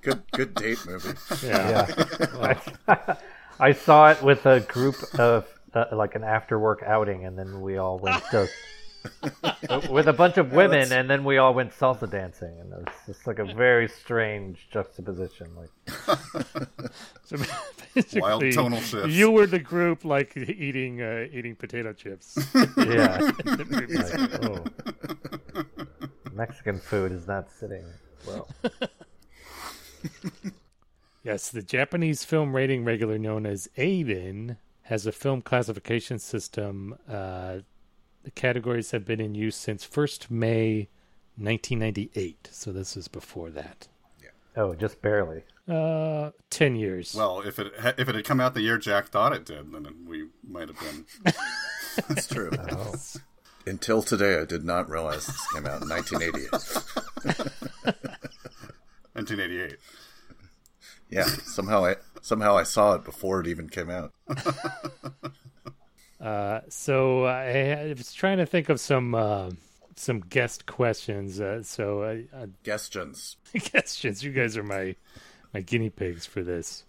[0.00, 1.18] Good, good date movie.
[1.44, 1.86] Yeah,
[2.88, 3.16] Yeah,
[3.60, 7.60] I saw it with a group of uh, like an after work outing, and then
[7.60, 8.48] we all went to
[9.90, 12.94] with a bunch of women, and then we all went salsa dancing, and it was
[13.06, 15.48] just like a very strange juxtaposition.
[15.56, 15.70] Like,
[17.24, 17.36] So
[17.94, 19.08] basically, Wild tonal shifts.
[19.08, 22.38] You were the group like eating uh, eating potato chips.
[22.54, 23.96] yeah, in the movie.
[23.96, 26.32] like, oh.
[26.32, 27.84] Mexican food is not sitting
[28.26, 28.48] well.
[31.24, 36.96] Yes, the Japanese film rating regular known as Eirin has a film classification system.
[37.06, 37.58] Uh,
[38.28, 40.88] the categories have been in use since 1st May
[41.38, 43.88] 1998, so this is before that.
[44.54, 45.44] Oh, just barely.
[45.66, 47.14] Uh, 10 years.
[47.14, 49.72] Well, if it ha- if it had come out the year Jack thought it did,
[49.72, 51.06] then we might have been.
[52.08, 52.50] That's true.
[52.70, 52.94] Oh.
[53.66, 56.50] Until today, I did not realize this came out in 1988.
[59.14, 59.76] 1988.
[61.10, 64.12] Yeah, somehow I somehow I saw it before it even came out.
[66.20, 69.50] Uh, so I, I was trying to think of some uh,
[69.96, 71.40] some guest questions.
[71.40, 73.36] Uh, so uh, uh, Questions.
[73.70, 74.22] questions.
[74.22, 74.96] You guys are my
[75.54, 76.84] my guinea pigs for this.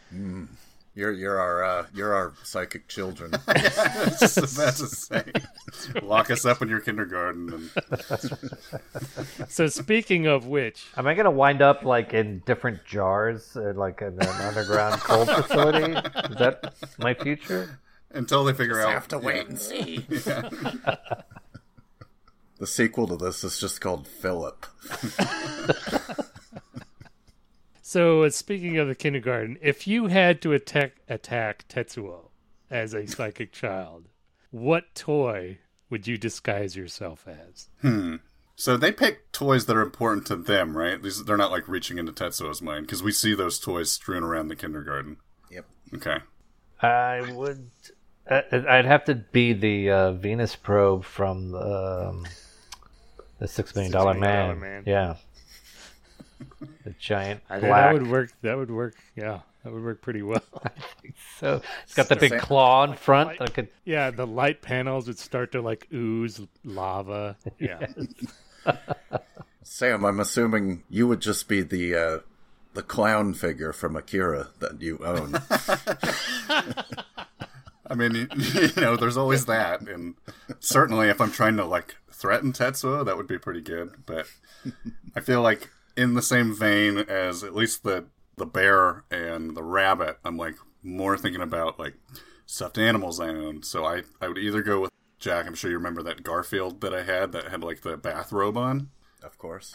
[0.95, 3.31] You're you're our uh, you're our psychic children.
[4.19, 5.23] Just about to say,
[6.01, 7.69] lock us up in your kindergarten.
[8.09, 13.73] And So speaking of which, Am I gonna wind up like in different jars, uh,
[13.75, 15.93] like in an underground cold facility?
[15.93, 17.79] Is that my future?
[18.11, 20.05] Until they figure out, have to wait and see.
[22.57, 24.65] The sequel to this is just called Philip.
[27.89, 32.29] So, uh, speaking of the kindergarten, if you had to attack attack Tetsuo
[32.69, 34.09] as a psychic child,
[34.51, 35.57] what toy
[35.89, 37.69] would you disguise yourself as?
[37.81, 38.17] Hmm.
[38.55, 41.01] So they pick toys that are important to them, right?
[41.01, 44.49] These they're not like reaching into Tetsuo's mind because we see those toys strewn around
[44.49, 45.17] the kindergarten.
[45.49, 45.65] Yep.
[45.95, 46.17] Okay.
[46.83, 47.71] I would.
[48.29, 52.27] Uh, I'd have to be the uh, Venus probe from the, um,
[53.39, 54.59] the Six Million Dollar Man.
[54.59, 54.83] Man.
[54.85, 55.15] Yeah,
[56.83, 57.71] the giant I black.
[57.71, 58.31] that would work.
[58.43, 58.95] That would work.
[59.15, 60.43] Yeah, that would work pretty well.
[61.39, 63.39] So it's got the big Sam- claw in front.
[63.39, 63.69] that could.
[63.85, 67.37] yeah, the light panels would start to like ooze lava.
[67.59, 67.87] Yeah,
[69.63, 72.19] Sam, I'm assuming you would just be the uh,
[72.73, 75.41] the clown figure from Akira that you own.
[77.89, 80.15] I mean, you, know, there's always that, and
[80.59, 84.05] certainly if I'm trying to like threaten Tetsuo, that would be pretty good.
[84.05, 84.27] But
[85.15, 88.05] I feel like in the same vein as at least the
[88.37, 91.95] the bear and the rabbit, I'm like more thinking about like
[92.45, 93.63] stuffed animals I own.
[93.63, 95.45] So I I would either go with Jack.
[95.45, 98.89] I'm sure you remember that Garfield that I had that had like the bathrobe on.
[99.23, 99.73] Of course.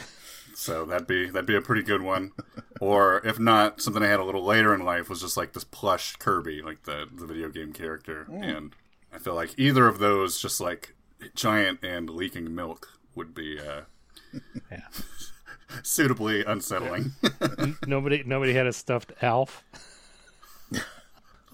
[0.54, 2.33] So that'd be that'd be a pretty good one.
[2.80, 5.64] or if not, something I had a little later in life was just like this
[5.64, 8.26] plush Kirby, like the the video game character.
[8.33, 8.74] And
[9.12, 10.94] I feel like either of those, just like
[11.35, 13.83] giant and leaking milk, would be uh,
[14.70, 14.80] Yeah.
[15.83, 17.12] suitably unsettling.
[17.87, 19.64] nobody nobody had a stuffed Alf.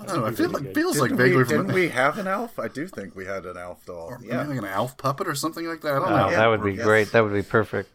[0.00, 0.26] I don't know.
[0.26, 2.58] I feel like feels like Didn't, vaguely we, didn't we have an elf?
[2.58, 4.16] I do think we had an elf doll.
[4.22, 4.42] yeah.
[4.42, 4.46] Yeah.
[4.48, 5.94] like an elf puppet or something like that.
[5.94, 6.30] I don't Oh, know.
[6.30, 6.84] that would be Yes.
[6.84, 7.12] great.
[7.12, 7.90] That would be perfect.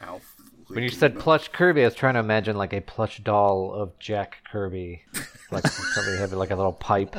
[0.00, 0.34] Elf.
[0.68, 3.98] When you said plush Kirby, I was trying to imagine like a plush doll of
[3.98, 5.02] Jack Kirby,
[5.50, 7.16] like somebody had like a little pipe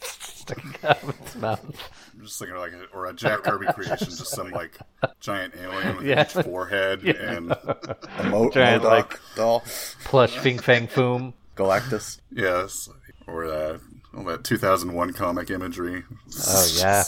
[0.00, 1.90] sticking out of its mouth.
[2.14, 4.78] I'm just thinking like, a, or a Jack Kirby creation, just some like
[5.20, 6.20] giant alien with Yeah.
[6.22, 9.62] a huge forehead and A Mo- Giant, Modok like- doll.
[10.04, 11.34] Plush Fing Fang Foom.
[11.58, 12.20] Galactus.
[12.30, 12.88] yes,
[13.26, 13.78] or uh,
[14.16, 16.04] all that 2001 comic imagery.
[16.46, 17.02] Oh yeah,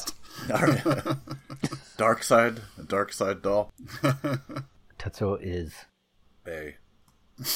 [1.96, 3.72] Darkseid, a Darkseid doll.
[4.98, 5.74] Tetsuo is.
[6.44, 6.76] Bay.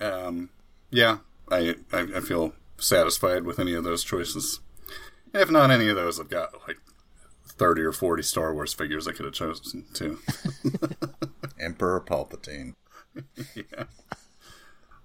[0.00, 0.48] Um,
[0.90, 1.18] yeah,
[1.50, 4.60] I, I I feel satisfied with any of those choices.
[5.34, 6.78] If not any of those, I've got like
[7.46, 10.18] thirty or forty Star Wars figures I could have chosen too.
[11.58, 12.76] Emperor Palpatine.
[13.54, 13.84] yeah.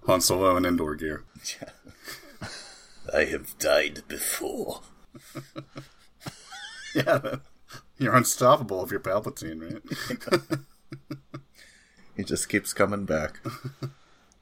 [0.06, 1.24] Han Solo and indoor gear.
[3.14, 4.80] I have died before.
[6.94, 7.36] Yeah,
[7.98, 10.58] you're unstoppable if you're Palpatine, right?
[12.16, 13.40] He just keeps coming back.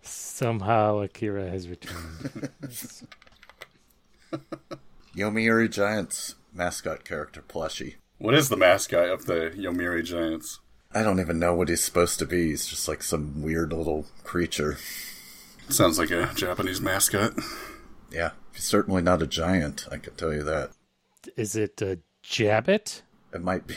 [0.02, 2.48] Somehow Akira has returned.
[5.16, 7.96] Yomiuri Giants mascot character plushie.
[8.18, 10.60] what is the mascot of the Yomiuri Giants?
[10.94, 12.50] I don't even know what he's supposed to be.
[12.50, 14.78] He's just like some weird little creature.
[15.68, 17.34] Sounds like a Japanese mascot.
[18.10, 20.70] Yeah, he's certainly not a giant, I can tell you that.
[21.36, 23.02] Is it a Jabbit?
[23.32, 23.76] It might be.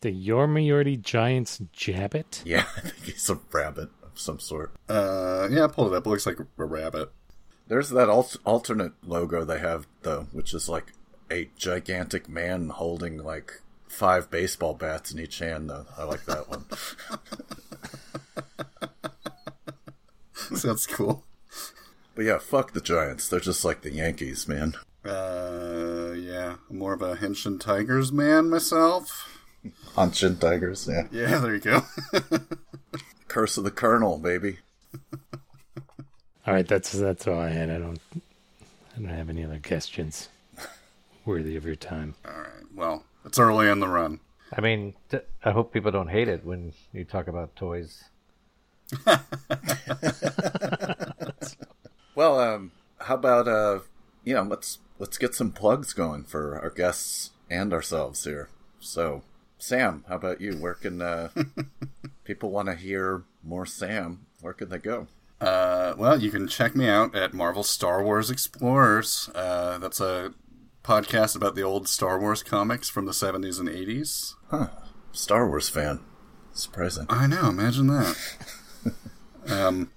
[0.00, 2.42] The Yormiyordi Giants Jabbit?
[2.44, 4.72] Yeah, I think he's a rabbit of some sort.
[4.88, 6.06] Uh, yeah, pull it up.
[6.06, 7.10] It looks like a rabbit.
[7.66, 10.92] There's that al- alternate logo they have, though, which is like
[11.30, 15.86] a gigantic man holding like five baseball bats in each hand, though.
[15.96, 16.66] I like that one.
[20.54, 21.24] Sounds cool.
[22.14, 23.28] but yeah, fuck the Giants.
[23.28, 24.74] They're just like the Yankees, man.
[25.04, 29.40] Uh, yeah, I'm more of a Henshin Tigers man myself.
[29.94, 31.06] Hanshin Tigers, yeah.
[31.10, 31.82] Yeah, there you go.
[33.28, 34.58] Curse of the Colonel, baby.
[36.46, 37.70] All right, that's that's all I had.
[37.70, 40.28] I don't I don't have any other questions
[41.24, 42.14] worthy of your time.
[42.26, 42.74] All right.
[42.74, 44.20] Well, it's early in the run.
[44.56, 48.04] I mean, t- I hope people don't hate it when you talk about toys.
[52.14, 53.80] Well, um, how about uh,
[54.22, 58.48] you know, let's let's get some plugs going for our guests and ourselves here.
[58.78, 59.22] So,
[59.58, 60.56] Sam, how about you?
[60.56, 61.30] Where can uh,
[62.24, 64.26] people want to hear more Sam?
[64.40, 65.08] Where can they go?
[65.40, 69.28] Uh, well, you can check me out at Marvel Star Wars Explorers.
[69.34, 70.32] Uh, that's a
[70.84, 74.34] podcast about the old Star Wars comics from the 70s and 80s.
[74.50, 74.68] Huh.
[75.12, 76.00] Star Wars fan.
[76.52, 77.06] Surprising.
[77.08, 78.16] I know, imagine that.
[79.50, 79.90] um,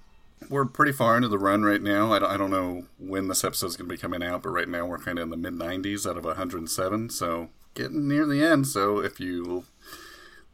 [0.48, 2.12] we're pretty far into the run right now.
[2.12, 4.50] I don't, I don't know when this episode is going to be coming out, but
[4.50, 8.26] right now we're kind of in the mid 90s out of 107, so getting near
[8.26, 8.66] the end.
[8.66, 9.64] So if you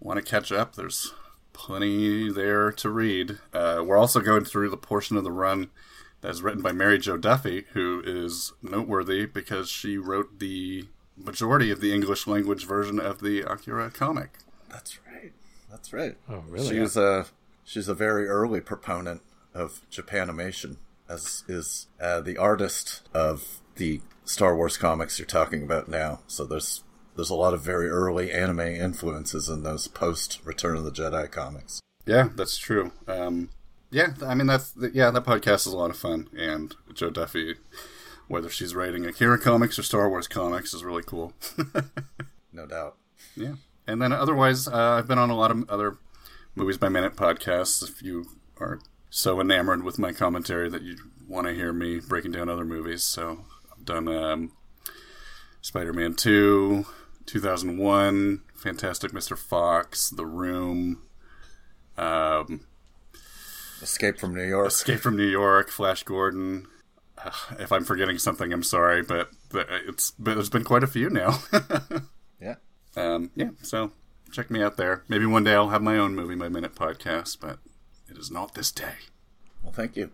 [0.00, 1.12] want to catch up, there's
[1.52, 3.38] plenty there to read.
[3.52, 5.70] Uh, we're also going through the portion of the run
[6.20, 11.70] that is written by Mary Jo Duffy, who is noteworthy because she wrote the majority
[11.70, 14.38] of the English language version of the Akira comic.
[14.70, 15.32] That's right.
[15.70, 16.16] That's right.
[16.28, 16.68] Oh, really?
[16.68, 17.26] She was a
[17.64, 19.22] she's a very early proponent
[19.54, 20.76] of Japanimation,
[21.08, 26.20] as is uh, the artist of the Star Wars comics you're talking about now.
[26.26, 26.82] So there's
[27.16, 31.30] there's a lot of very early anime influences in those post Return of the Jedi
[31.30, 31.80] comics.
[32.06, 32.92] Yeah, that's true.
[33.06, 33.50] Um,
[33.90, 37.54] yeah, I mean that's yeah, that podcast is a lot of fun, and Jo Duffy,
[38.28, 41.32] whether she's writing Akira comics or Star Wars comics, is really cool.
[42.52, 42.96] No doubt.
[43.36, 43.54] yeah,
[43.86, 45.96] and then otherwise, uh, I've been on a lot of other
[46.54, 47.82] movies by minute podcasts.
[47.82, 48.26] If you
[48.58, 52.64] are so enamored with my commentary that you want to hear me breaking down other
[52.64, 54.52] movies, so I've done um,
[55.60, 56.86] Spider-Man Two,
[57.26, 59.36] 2001, Fantastic Mr.
[59.36, 61.02] Fox, The Room.
[61.96, 62.66] Um,
[63.82, 64.68] Escape from New York.
[64.68, 66.66] Escape from New York, Flash Gordon.
[67.22, 70.88] Uh, if I'm forgetting something, I'm sorry, but but it's but there's been quite a
[70.88, 71.38] few now.
[72.40, 72.56] Yeah.
[72.96, 73.92] um, yeah, so
[74.34, 75.04] check me out there.
[75.08, 77.58] Maybe one day I'll have my own movie my minute podcast, but
[78.10, 78.94] it is not this day.
[79.62, 80.10] Well, thank you.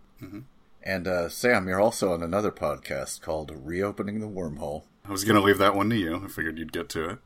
[0.83, 4.83] And uh, Sam, you're also on another podcast called Reopening the Wormhole.
[5.03, 6.21] I was gonna leave that one to you.
[6.23, 7.19] I figured you'd get to it.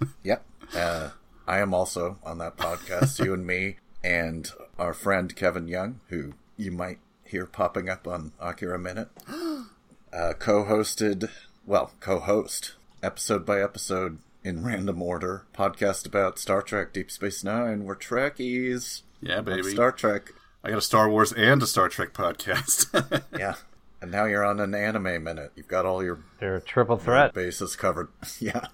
[0.22, 0.46] Yep.
[0.74, 1.10] Uh,
[1.46, 6.32] I am also on that podcast, you and me, and our friend Kevin Young, who
[6.56, 11.28] you might hear popping up on Akira Minute, uh, co hosted,
[11.66, 17.44] well, co host, episode by episode in random order, podcast about Star Trek Deep Space
[17.44, 17.84] Nine.
[17.84, 19.02] We're Trekkies.
[19.20, 19.62] Yeah, on baby.
[19.70, 20.32] Star Trek.
[20.64, 23.22] I got a Star Wars and a Star Trek podcast.
[23.38, 23.54] Yeah.
[24.02, 25.52] And now you're on an anime minute.
[25.56, 27.34] You've got all your They're a triple threat.
[27.34, 28.08] bases covered.
[28.40, 28.68] yeah.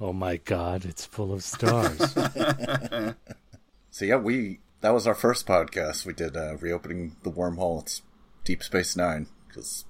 [0.00, 2.14] Oh my god, it's full of stars.
[3.90, 6.06] So yeah, we that was our first podcast.
[6.06, 7.82] We did uh, reopening the wormhole.
[7.82, 8.02] It's
[8.44, 9.84] Deep Space Nine because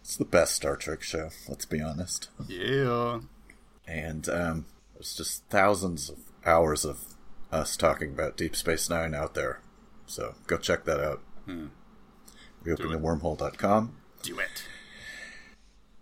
[0.00, 1.30] it's the best Star Trek show.
[1.48, 2.28] Let's be honest.
[2.48, 3.18] yeah.
[3.86, 6.98] And um, there's just thousands of hours of
[7.52, 9.60] us talking about Deep Space Nine out there.
[10.06, 11.20] So go check that out.
[12.64, 13.96] Reopeningthewormhole.com.
[14.22, 14.64] Do it.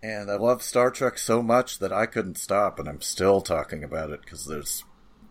[0.01, 3.83] And I love Star Trek so much that I couldn't stop, and I'm still talking
[3.83, 4.83] about it because there's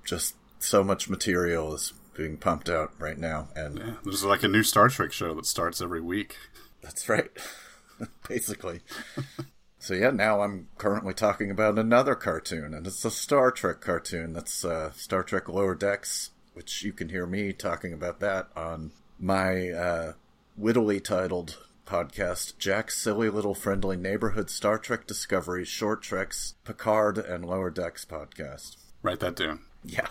[0.05, 3.49] just so much material is being pumped out right now.
[3.55, 6.37] And Yeah, there's like a new Star Trek show that starts every week.
[6.83, 7.31] that's right,
[8.29, 8.81] basically.
[9.85, 14.33] so yeah, now I'm currently talking about another cartoon, and it's a Star Trek cartoon.
[14.33, 18.93] That's uh, Star Trek Lower Decks, which you can hear me talking about that on
[19.19, 20.15] my uh,
[20.57, 27.45] wittily titled podcast, Jack's Silly Little Friendly Neighborhood Star Trek Discovery Short Treks Picard and
[27.45, 28.79] Lower Decks podcast.
[29.03, 29.61] Write that down.
[29.85, 30.07] Yeah.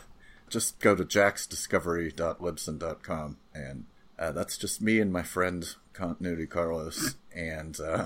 [0.51, 3.86] Just go to jacksdiscovery.libsyn.com and
[4.19, 8.05] uh, that's just me and my friend Continuity Carlos and uh,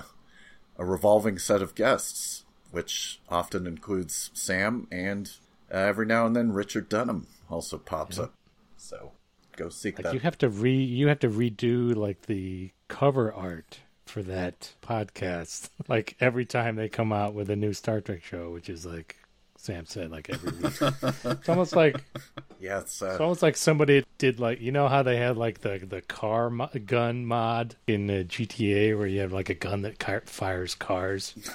[0.78, 5.30] a revolving set of guests, which often includes Sam and
[5.72, 8.32] uh, every now and then Richard Dunham also pops up.
[8.76, 9.12] So
[9.56, 10.14] go seek Like that.
[10.14, 15.68] you have to re you have to redo like the cover art for that podcast.
[15.88, 19.16] Like every time they come out with a new Star Trek show, which is like
[19.56, 20.78] Sam said, like every week.
[21.24, 22.02] it's almost like
[22.60, 25.60] yeah, it's, uh, it's almost like somebody did like you know how they had like
[25.60, 29.82] the the car mo- gun mod in uh, GTA where you have like a gun
[29.82, 31.34] that car- fires cars.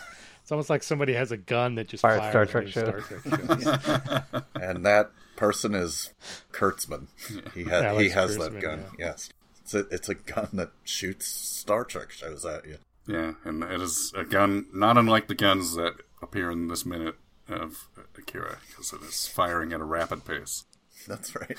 [0.43, 3.05] It's almost like somebody has a gun that just Fires fires, Star Trek new shows.
[3.05, 4.41] Star Trek shows.
[4.61, 6.11] and that person is
[6.51, 7.07] Kurtzman.
[7.53, 8.83] He has he Alex has that gun.
[8.99, 9.05] yeah.
[9.07, 9.29] Yes,
[9.61, 12.77] it's a it's a gun that shoots Star Trek shows at you.
[13.07, 17.15] Yeah, and it is a gun not unlike the guns that appear in this minute
[17.47, 17.87] of
[18.17, 20.65] Akira, because it is firing at a rapid pace.
[21.07, 21.57] That's right.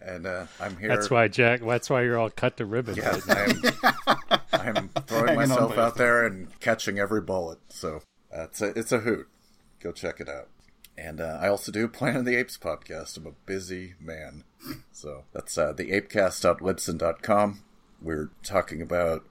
[0.00, 0.88] and uh, I'm here.
[0.88, 1.60] That's why Jack.
[1.60, 2.98] That's why you're all cut to ribbons.
[2.98, 3.18] Yeah.
[4.52, 7.58] I'm, I'm throwing myself out there and catching every bullet.
[7.68, 9.28] So that's a, it's a hoot.
[9.80, 10.48] Go check it out.
[10.96, 13.16] And uh, I also do Planet of the Apes podcast.
[13.16, 14.42] I'm a busy man.
[14.90, 17.62] So that's uh, the apecast.libsyn.com.
[18.02, 19.24] We're talking about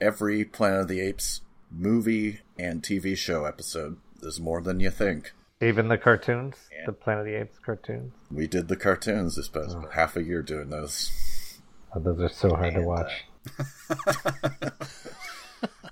[0.00, 3.96] every Planet of the Apes movie and TV show episode.
[4.20, 5.32] There's more than you think.
[5.62, 6.56] Even the cartoons,
[6.86, 8.12] the Planet of the Apes cartoons.
[8.30, 11.58] We did the cartoons this past half a year doing those.
[11.94, 13.24] Oh, those are so hard to watch.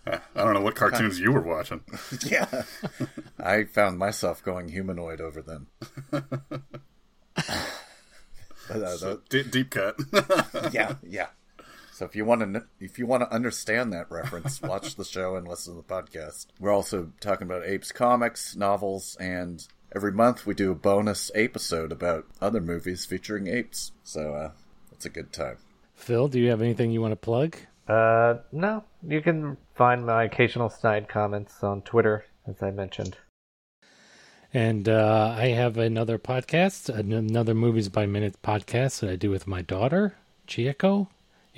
[0.07, 1.83] I don't know what cartoons you were watching.
[2.25, 2.63] Yeah.
[3.39, 5.67] I found myself going humanoid over them.
[8.71, 9.97] But, uh, the- D- deep cut.
[10.73, 11.29] yeah, yeah.
[11.99, 15.35] So if you want to if you want to understand that reference, watch the show
[15.35, 16.47] and listen to the podcast.
[16.61, 21.51] We're also talking about apes comics, novels, and every month we do a bonus ape
[21.51, 23.91] episode about other movies featuring apes.
[24.05, 24.51] So uh,
[24.93, 25.57] it's a good time.
[25.97, 27.57] Phil, do you have anything you want to plug?
[27.89, 28.85] Uh, no.
[29.03, 33.17] You can find my occasional snide comments on Twitter, as I mentioned.
[34.55, 39.49] And uh, I have another podcast, another Movies by Minute podcast that I do with
[39.49, 40.15] my daughter,
[40.47, 41.09] Chieko.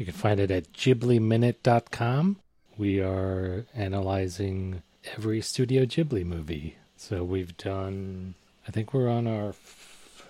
[0.01, 2.37] You can find it at ghibliminute.com.
[2.79, 4.83] We are analyzing
[5.15, 6.77] every Studio Ghibli movie.
[6.97, 8.33] So we've done,
[8.67, 10.25] I think we're on our f-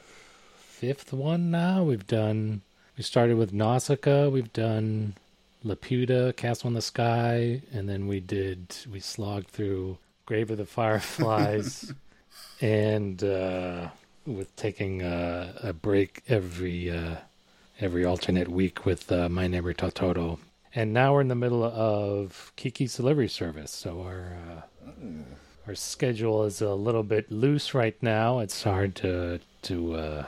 [0.58, 1.84] fifth one now.
[1.84, 2.62] We've done,
[2.96, 5.14] we started with Nausicaa, we've done
[5.64, 10.66] Laputa, Castle in the Sky, and then we did, we slogged through Grave of the
[10.66, 11.94] Fireflies
[12.60, 13.90] and uh,
[14.26, 17.18] with taking uh, a break every uh,
[17.80, 20.38] every alternate week with uh, My Neighbor Totoro.
[20.74, 25.02] And now we're in the middle of Kiki's delivery service, so our uh,
[25.66, 28.38] our schedule is a little bit loose right now.
[28.38, 30.26] It's hard to to uh,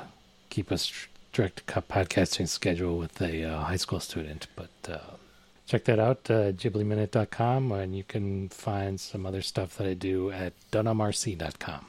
[0.51, 4.71] keep a strict podcasting schedule with a uh, high school student, but.
[4.89, 4.99] Uh,
[5.65, 10.31] Check that out, uh, ghibliminute.com, and you can find some other stuff that I do
[10.31, 11.87] at dunhamrc.com.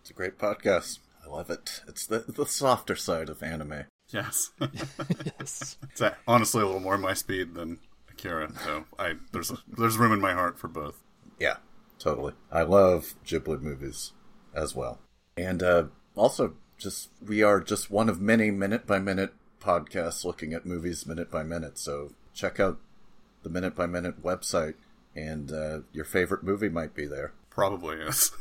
[0.00, 1.00] It's a great podcast.
[1.22, 1.82] I love it.
[1.86, 3.84] It's the the softer side of anime.
[4.10, 4.50] Yes.
[5.38, 5.76] Yes.
[5.90, 7.78] It's uh, honestly a little more my speed than
[8.10, 11.00] Akira, so I there's a, there's room in my heart for both.
[11.38, 11.56] Yeah,
[11.98, 12.34] totally.
[12.50, 14.12] I love Ghibli movies
[14.54, 14.98] as well.
[15.36, 15.84] And uh,
[16.16, 21.06] also, just we are just one of many minute by minute podcasts looking at movies
[21.06, 21.78] minute by minute.
[21.78, 22.78] So check out
[23.42, 24.74] the minute by minute website,
[25.14, 27.32] and uh, your favorite movie might be there.
[27.50, 28.32] Probably is.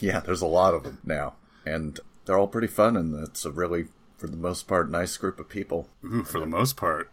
[0.00, 1.34] Yeah, there's a lot of them now,
[1.66, 3.86] and they're all pretty fun, and it's a really,
[4.18, 5.88] for the most part, nice group of people.
[6.04, 7.10] Ooh, for the most part.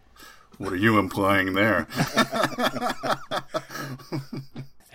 [0.58, 1.86] What are you implying there?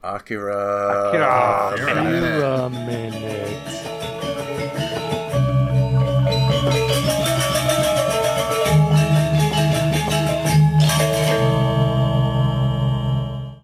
[0.03, 1.07] Akira.
[1.09, 1.73] Akira.
[1.77, 2.23] Here in a minute.
[2.33, 4.16] Akira minute.